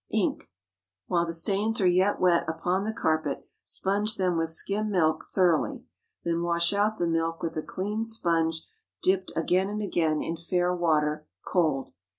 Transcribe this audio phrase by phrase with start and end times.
[0.09, 0.49] INK.
[1.05, 5.83] While the stains are yet wet upon the carpet, sponge them with skim milk thoroughly.
[6.23, 8.65] Then wash out the milk with a clean sponge
[9.03, 11.93] dipped again and again in fair water, cold.